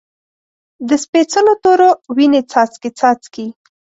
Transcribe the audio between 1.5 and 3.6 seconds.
تورو، وینې څاڅکي، څاڅکي